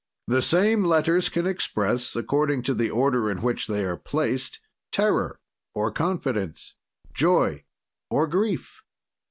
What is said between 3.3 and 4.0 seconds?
which they are